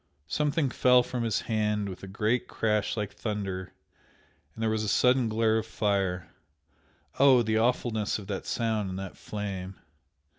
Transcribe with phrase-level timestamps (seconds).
[0.25, 3.71] Something fell from his hand with a great crash like thunder
[4.55, 6.33] and there was a sudden glare of fire!
[7.19, 9.75] oh, the awfulness of that sound and that flame!